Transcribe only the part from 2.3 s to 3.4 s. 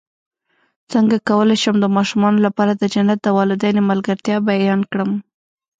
لپاره د جنت د